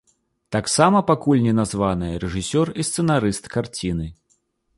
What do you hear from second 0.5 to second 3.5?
Таксама пакуль не названыя рэжысёр і сцэнарыст